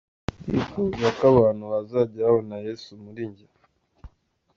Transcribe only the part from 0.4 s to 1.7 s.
Ndifuza ko abantu